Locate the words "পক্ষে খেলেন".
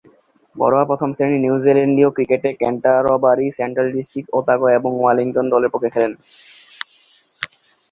5.73-6.13